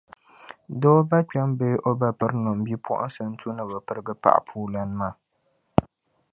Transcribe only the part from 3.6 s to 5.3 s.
bɛ pirigi paɣapuulan maa